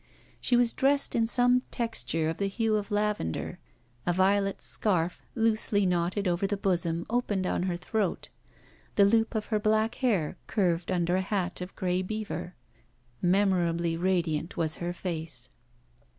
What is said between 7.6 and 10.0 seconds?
her throat. The loop of her black